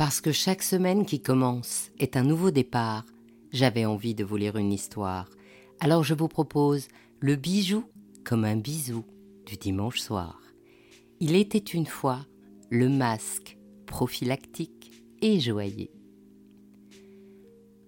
[0.00, 3.04] Parce que chaque semaine qui commence est un nouveau départ,
[3.52, 5.28] j'avais envie de vous lire une histoire.
[5.78, 6.88] Alors je vous propose
[7.20, 7.84] le bijou
[8.24, 9.04] comme un bisou
[9.44, 10.40] du dimanche soir.
[11.20, 12.24] Il était une fois
[12.70, 14.90] le masque prophylactique
[15.20, 15.90] et joyeux.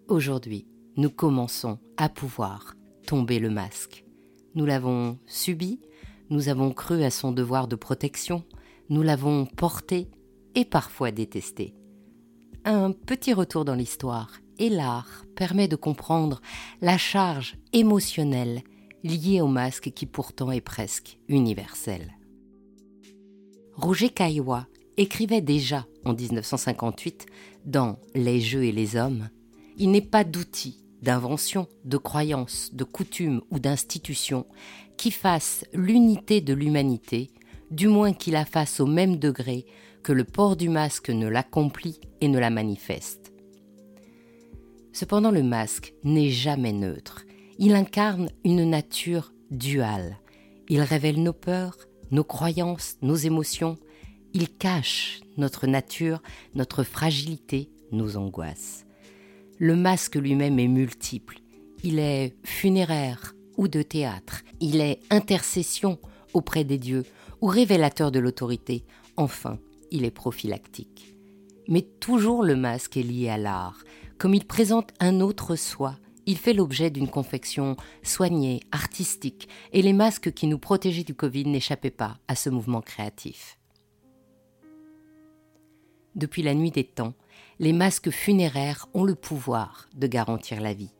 [0.06, 0.66] Aujourd'hui,
[0.98, 2.74] nous commençons à pouvoir
[3.06, 4.04] tomber le masque.
[4.54, 5.80] Nous l'avons subi,
[6.28, 8.44] nous avons cru à son devoir de protection,
[8.90, 10.08] nous l'avons porté
[10.54, 11.74] et parfois détesté.
[12.64, 16.40] Un petit retour dans l'histoire et l'art permet de comprendre
[16.80, 18.62] la charge émotionnelle
[19.02, 22.16] liée au masque qui pourtant est presque universel.
[23.74, 27.26] Roger Caillois écrivait déjà en 1958
[27.64, 29.28] dans Les jeux et les hommes
[29.76, 34.46] Il n'est pas d'outil, d'invention, de croyance, de coutume ou d'institution
[34.96, 37.32] qui fasse l'unité de l'humanité,
[37.72, 39.66] du moins qui la fasse au même degré
[40.02, 43.32] que le port du masque ne l'accomplit et ne la manifeste.
[44.92, 47.24] Cependant le masque n'est jamais neutre.
[47.58, 50.18] Il incarne une nature duale.
[50.68, 51.76] Il révèle nos peurs,
[52.10, 53.78] nos croyances, nos émotions.
[54.34, 56.22] Il cache notre nature,
[56.54, 58.84] notre fragilité, nos angoisses.
[59.58, 61.40] Le masque lui-même est multiple.
[61.84, 64.42] Il est funéraire ou de théâtre.
[64.60, 65.98] Il est intercession
[66.32, 67.04] auprès des dieux
[67.40, 68.84] ou révélateur de l'autorité.
[69.16, 69.58] Enfin,
[69.92, 71.14] il est prophylactique.
[71.68, 73.84] Mais toujours le masque est lié à l'art.
[74.18, 79.92] Comme il présente un autre soi, il fait l'objet d'une confection soignée, artistique, et les
[79.92, 83.58] masques qui nous protégeaient du Covid n'échappaient pas à ce mouvement créatif.
[86.14, 87.14] Depuis la nuit des temps,
[87.58, 90.92] les masques funéraires ont le pouvoir de garantir la vie.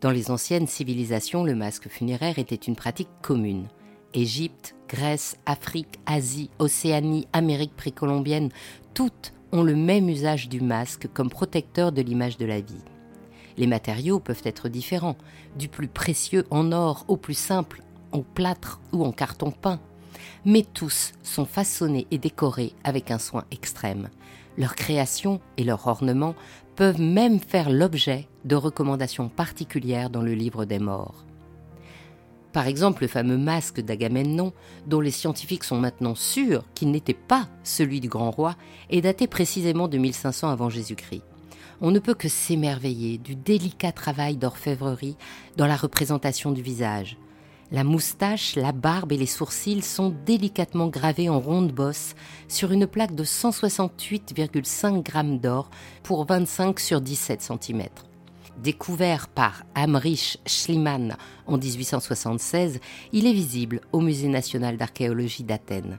[0.00, 3.68] Dans les anciennes civilisations, le masque funéraire était une pratique commune.
[4.14, 8.50] Égypte, Grèce, Afrique, Asie, Océanie, Amérique précolombienne,
[8.94, 12.84] toutes ont le même usage du masque comme protecteur de l'image de la vie.
[13.56, 15.16] Les matériaux peuvent être différents,
[15.56, 17.82] du plus précieux en or au plus simple
[18.12, 19.80] en plâtre ou en carton peint,
[20.44, 24.08] mais tous sont façonnés et décorés avec un soin extrême.
[24.58, 26.34] Leur création et leur ornement
[26.76, 31.24] peuvent même faire l'objet de recommandations particulières dans le livre des morts.
[32.52, 34.52] Par exemple, le fameux masque d'Agamemnon,
[34.86, 38.56] dont les scientifiques sont maintenant sûrs qu'il n'était pas celui du grand roi,
[38.90, 41.22] est daté précisément de 1500 avant Jésus-Christ.
[41.80, 45.16] On ne peut que s'émerveiller du délicat travail d'orfèvrerie
[45.56, 47.16] dans la représentation du visage.
[47.72, 52.16] La moustache, la barbe et les sourcils sont délicatement gravés en ronde bosse
[52.48, 55.70] sur une plaque de 168,5 grammes d'or
[56.02, 57.84] pour 25 sur 17 cm.
[58.62, 61.16] Découvert par Amrich Schliemann
[61.46, 62.78] en 1876,
[63.12, 65.98] il est visible au Musée national d'archéologie d'Athènes.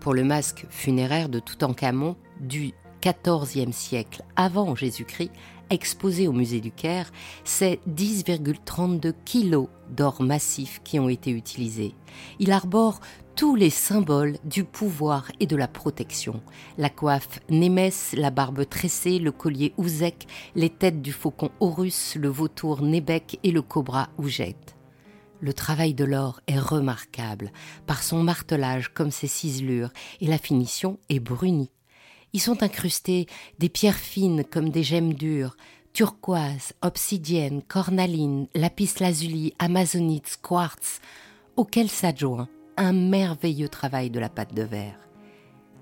[0.00, 2.72] Pour le masque funéraire de Toutankhamon du
[3.04, 5.30] XIVe siècle avant Jésus-Christ,
[5.70, 7.10] exposé au musée du Caire,
[7.44, 11.94] c'est 10,32 kilos d'or massif qui ont été utilisés.
[12.38, 13.00] Il arbore
[13.36, 16.40] tous les symboles du pouvoir et de la protection.
[16.78, 22.28] La coiffe Némès, la barbe tressée, le collier Ouzek, les têtes du faucon Horus, le
[22.28, 24.56] vautour Nébec et le cobra Oujet.
[25.40, 27.52] Le travail de l'or est remarquable
[27.86, 29.90] par son martelage comme ses ciselures
[30.20, 31.70] et la finition est brunie.
[32.34, 33.26] Y sont incrustées
[33.60, 35.56] des pierres fines comme des gemmes dures,
[35.92, 41.00] turquoise, obsidienne, cornaline, lapis lazuli, amazonite, quartz,
[41.56, 44.98] auxquels s'adjoint un merveilleux travail de la pâte de verre.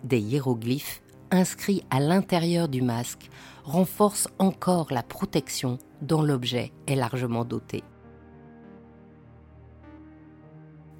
[0.05, 3.31] Des hiéroglyphes inscrits à l'intérieur du masque
[3.65, 7.83] renforcent encore la protection dont l'objet est largement doté.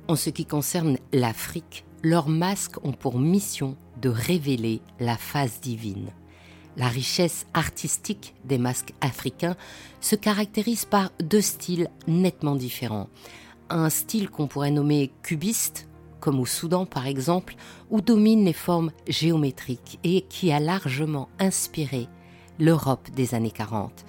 [0.09, 6.11] En ce qui concerne l'Afrique, leurs masques ont pour mission de révéler la face divine.
[6.77, 9.57] La richesse artistique des masques africains
[10.01, 13.09] se caractérise par deux styles nettement différents
[13.73, 15.89] un style qu'on pourrait nommer cubiste,
[16.21, 17.57] comme au Soudan par exemple,
[17.91, 22.09] où dominent les formes géométriques et qui a largement inspiré
[22.59, 24.05] l'Europe des années 40.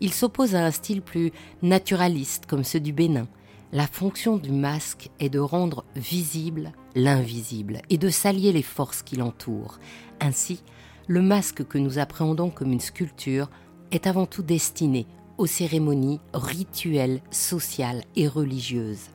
[0.00, 1.32] Il s'oppose à un style plus
[1.62, 3.26] naturaliste comme ceux du Bénin.
[3.72, 9.14] La fonction du masque est de rendre visible l'invisible et de s'allier les forces qui
[9.14, 9.78] l'entourent.
[10.20, 10.62] Ainsi,
[11.06, 13.48] le masque que nous appréhendons comme une sculpture
[13.92, 15.06] est avant tout destiné
[15.38, 19.10] aux cérémonies rituelles, sociales et religieuses.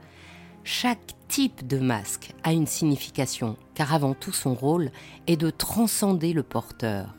[0.63, 4.91] Chaque type de masque a une signification, car avant tout son rôle
[5.25, 7.15] est de transcender le porteur.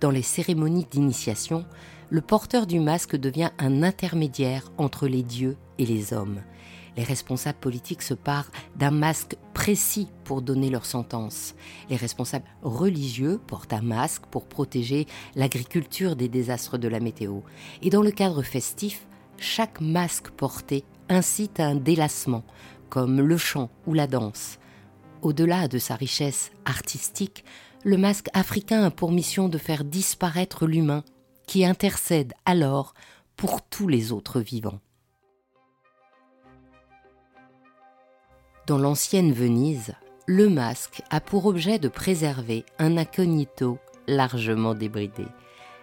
[0.00, 1.66] Dans les cérémonies d'initiation,
[2.08, 6.40] le porteur du masque devient un intermédiaire entre les dieux et les hommes.
[6.96, 11.54] Les responsables politiques se parent d'un masque précis pour donner leur sentence.
[11.88, 17.40] Les responsables religieux portent un masque pour protéger l'agriculture des désastres de la météo.
[17.80, 19.06] Et dans le cadre festif,
[19.38, 22.44] chaque masque porté incite à un délassement,
[22.90, 24.58] comme le chant ou la danse.
[25.22, 27.44] Au-delà de sa richesse artistique,
[27.84, 31.04] le masque africain a pour mission de faire disparaître l'humain
[31.46, 32.94] qui intercède alors
[33.36, 34.80] pour tous les autres vivants.
[38.68, 39.92] Dans l'ancienne Venise,
[40.26, 45.26] le masque a pour objet de préserver un incognito largement débridé.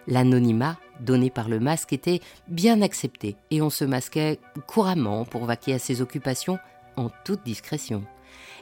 [0.06, 5.74] L'anonymat donné par le masque était bien accepté et on se masquait couramment pour vaquer
[5.74, 6.58] à ses occupations
[6.96, 8.02] en toute discrétion.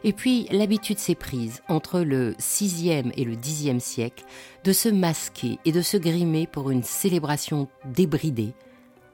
[0.03, 4.25] Et puis l'habitude s'est prise entre le 6e et le 10e siècle
[4.65, 8.53] de se masquer et de se grimer pour une célébration débridée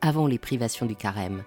[0.00, 1.44] avant les privations du carême.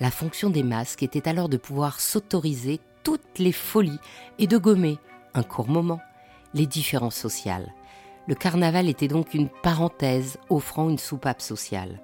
[0.00, 4.00] La fonction des masques était alors de pouvoir s'autoriser toutes les folies
[4.38, 4.98] et de gommer,
[5.34, 6.00] un court moment,
[6.54, 7.72] les différences sociales.
[8.26, 12.00] Le carnaval était donc une parenthèse offrant une soupape sociale.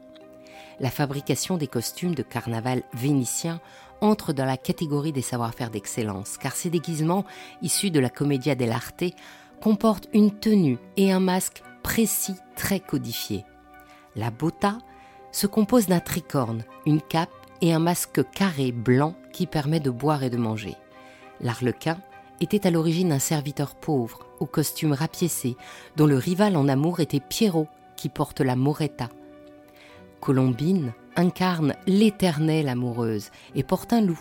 [0.79, 3.61] La fabrication des costumes de carnaval vénitien
[4.01, 7.25] entre dans la catégorie des savoir-faire d'excellence, car ces déguisements,
[7.63, 9.05] issus de la commedia dell'arte,
[9.61, 13.45] comportent une tenue et un masque précis très codifiés.
[14.17, 14.79] La botta
[15.33, 17.31] se compose d'un tricorne, une cape
[17.61, 20.77] et un masque carré blanc qui permet de boire et de manger.
[21.41, 21.99] L'arlequin
[22.41, 25.57] était à l'origine un serviteur pauvre, au costume rapiécé,
[25.97, 29.09] dont le rival en amour était Pierrot, qui porte la moretta.
[30.21, 34.21] Colombine incarne l'éternelle amoureuse et porte un loup.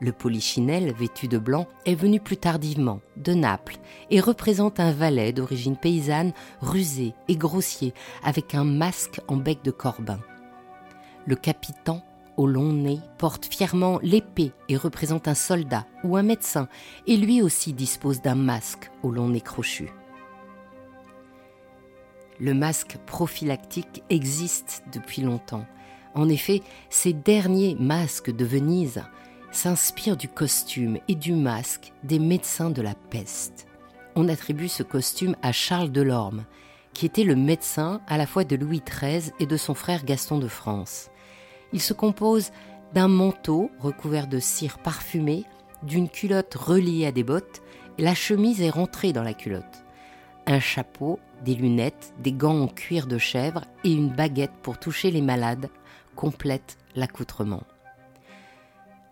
[0.00, 3.76] Le polichinelle, vêtu de blanc, est venu plus tardivement, de Naples,
[4.10, 9.70] et représente un valet d'origine paysanne, rusé et grossier, avec un masque en bec de
[9.70, 10.18] corbin.
[11.26, 12.02] Le capitaine
[12.36, 16.68] au long nez, porte fièrement l'épée et représente un soldat ou un médecin,
[17.06, 19.90] et lui aussi dispose d'un masque au long nez crochu.
[22.40, 25.66] Le masque prophylactique existe depuis longtemps.
[26.14, 29.02] En effet, ces derniers masques de Venise
[29.52, 33.66] s'inspirent du costume et du masque des médecins de la peste.
[34.16, 36.44] On attribue ce costume à Charles Delorme,
[36.92, 40.38] qui était le médecin à la fois de Louis XIII et de son frère Gaston
[40.38, 41.10] de France.
[41.72, 42.50] Il se compose
[42.92, 45.44] d'un manteau recouvert de cire parfumée,
[45.82, 47.62] d'une culotte reliée à des bottes,
[47.98, 49.84] et la chemise est rentrée dans la culotte.
[50.46, 55.10] Un chapeau, des lunettes, des gants en cuir de chèvre et une baguette pour toucher
[55.10, 55.70] les malades
[56.14, 57.62] complètent l'accoutrement.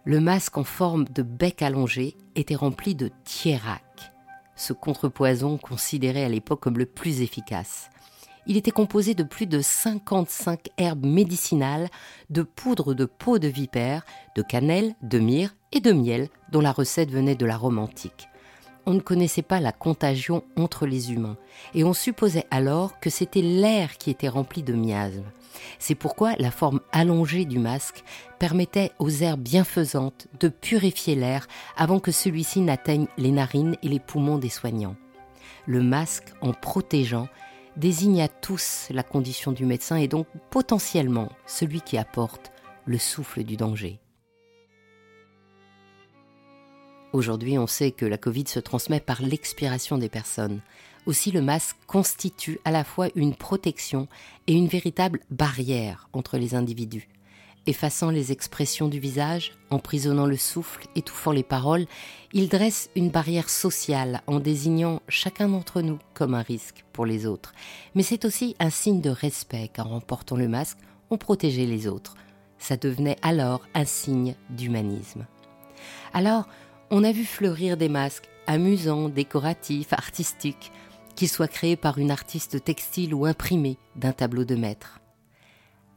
[0.05, 4.13] Le masque en forme de bec allongé était rempli de tiérac,
[4.57, 7.89] ce contrepoison considéré à l'époque comme le plus efficace.
[8.47, 11.89] Il était composé de plus de 55 herbes médicinales,
[12.29, 14.05] de poudre de peau de vipère,
[14.35, 18.29] de cannelle, de myrrhe et de miel, dont la recette venait de la Rome antique.
[18.85, 21.37] On ne connaissait pas la contagion entre les humains,
[21.73, 25.31] et on supposait alors que c'était l'air qui était rempli de miasmes.
[25.79, 28.03] C'est pourquoi la forme allongée du masque
[28.41, 31.47] permettait aux herbes bienfaisantes de purifier l'air
[31.77, 34.97] avant que celui-ci n'atteigne les narines et les poumons des soignants.
[35.67, 37.29] Le masque, en protégeant,
[37.77, 42.53] désigne à tous la condition du médecin et donc potentiellement celui qui apporte
[42.85, 44.01] le souffle du danger.
[47.13, 50.63] Aujourd'hui, on sait que la Covid se transmet par l'expiration des personnes.
[51.05, 54.09] Aussi, le masque constitue à la fois une protection
[54.47, 57.09] et une véritable barrière entre les individus
[57.67, 61.87] effaçant les expressions du visage, emprisonnant le souffle, étouffant les paroles,
[62.33, 67.27] il dresse une barrière sociale en désignant chacun d'entre nous comme un risque pour les
[67.27, 67.53] autres.
[67.95, 70.79] Mais c'est aussi un signe de respect car en portant le masque,
[71.11, 72.17] on protégeait les autres.
[72.59, 75.27] Ça devenait alors un signe d'humanisme.
[76.15, 76.47] Alors,
[76.91, 80.73] on a vu fleurir des masques amusants, décoratifs, artistiques,
[81.15, 85.01] qu'ils soient créés par une artiste textile ou imprimés d'un tableau de maître.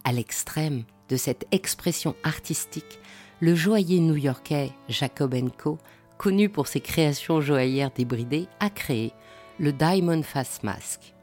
[0.03, 2.99] À l'extrême, de cette expression artistique,
[3.39, 5.77] le joaillier new-yorkais Jacob Co.,
[6.17, 9.11] connu pour ses créations joaillères débridées, a créé
[9.59, 11.13] le Diamond Face Mask.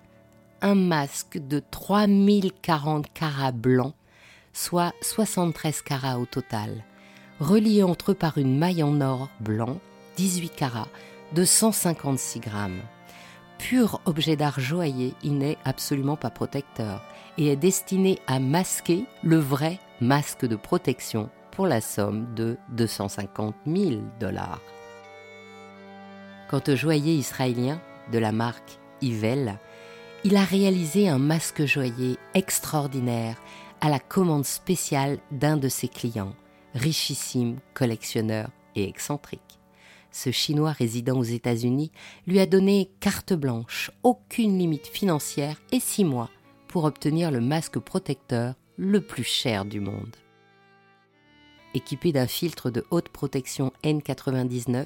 [0.60, 3.94] Un masque de 3040 carats blancs,
[4.52, 6.84] soit 73 carats au total,
[7.40, 9.80] reliés entre eux par une maille en or blanc,
[10.16, 10.88] 18 carats,
[11.34, 12.82] de 156 grammes.
[13.62, 17.00] Pur objet d'art joaillier, il n'est absolument pas protecteur
[17.38, 23.54] et est destiné à masquer le vrai masque de protection pour la somme de 250
[23.64, 24.60] 000 dollars.
[26.50, 29.56] Quant au joaillier israélien de la marque Ivel,
[30.24, 33.36] il a réalisé un masque joaillier extraordinaire
[33.80, 36.34] à la commande spéciale d'un de ses clients,
[36.74, 39.61] richissime collectionneur et excentrique.
[40.12, 41.90] Ce Chinois résidant aux États-Unis
[42.26, 46.30] lui a donné carte blanche, aucune limite financière et six mois
[46.68, 50.16] pour obtenir le masque protecteur le plus cher du monde.
[51.74, 54.84] Équipé d'un filtre de haute protection N99,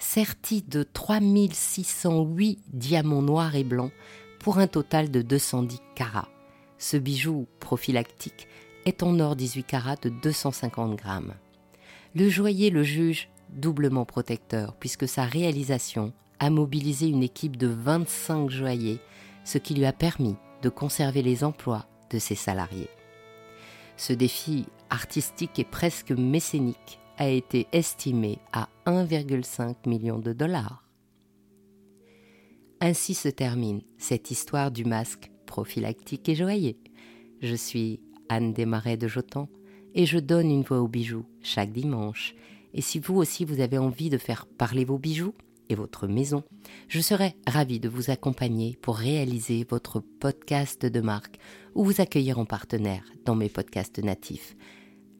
[0.00, 3.92] serti de 3608 diamants noirs et blancs
[4.40, 6.28] pour un total de 210 carats.
[6.78, 8.48] Ce bijou prophylactique
[8.84, 11.34] est en or 18 carats de 250 grammes.
[12.16, 18.50] Le joaillier le juge doublement protecteur puisque sa réalisation a mobilisé une équipe de 25
[18.50, 19.00] joailliers,
[19.44, 22.90] ce qui lui a permis de conserver les emplois de ses salariés.
[23.96, 30.84] Ce défi artistique et presque mécénique a été estimé à 1,5 million de dollars.
[32.80, 36.76] Ainsi se termine cette histoire du masque prophylactique et joaillier.
[37.40, 39.48] Je suis Anne Desmarais de Jotan
[39.94, 42.34] et je donne une voix aux bijoux chaque dimanche.
[42.74, 45.34] Et si vous aussi vous avez envie de faire parler vos bijoux
[45.68, 46.44] et votre maison,
[46.88, 51.38] je serai ravie de vous accompagner pour réaliser votre podcast de marque
[51.74, 54.56] ou vous accueillir en partenaire dans mes podcasts natifs.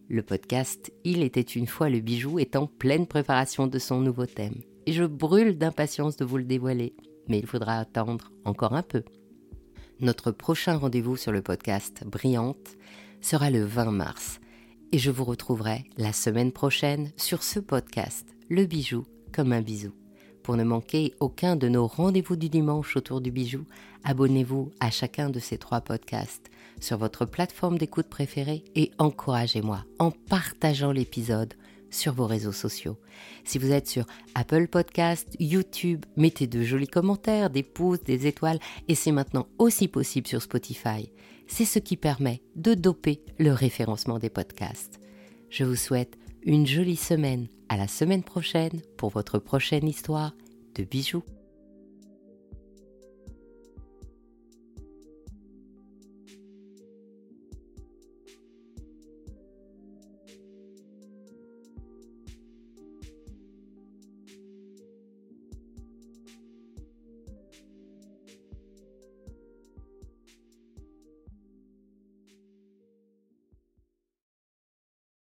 [0.09, 4.27] Le podcast Il était une fois le bijou est en pleine préparation de son nouveau
[4.27, 6.95] thème et je brûle d'impatience de vous le dévoiler
[7.29, 9.03] mais il faudra attendre encore un peu.
[10.01, 12.77] Notre prochain rendez-vous sur le podcast Brillante
[13.21, 14.41] sera le 20 mars
[14.93, 19.93] et je vous retrouverai la semaine prochaine sur ce podcast, Le bijou comme un bisou.
[20.43, 23.65] Pour ne manquer aucun de nos rendez-vous du dimanche autour du bijou,
[24.05, 26.51] abonnez-vous à chacun de ces trois podcasts
[26.81, 31.55] sur votre plateforme d'écoute préférée et encouragez-moi en partageant l'épisode
[31.91, 32.97] sur vos réseaux sociaux.
[33.45, 38.59] Si vous êtes sur Apple Podcast, YouTube, mettez de jolis commentaires, des pouces, des étoiles
[38.89, 41.11] et c'est maintenant aussi possible sur Spotify.
[41.47, 45.01] C'est ce qui permet de doper le référencement des podcasts.
[45.51, 47.49] Je vous souhaite une jolie semaine.
[47.69, 50.35] À la semaine prochaine pour votre prochaine histoire
[50.77, 51.25] de bijoux.